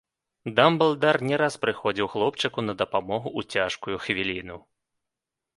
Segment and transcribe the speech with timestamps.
[0.59, 4.57] Дамблдар не раз прыходзіў хлопчыку на дапамогу ў цяжкую хвіліну.